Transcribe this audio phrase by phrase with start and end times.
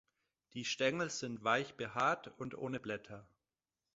[0.55, 3.27] Die Stängel sind weich behaart und ohne Blätter.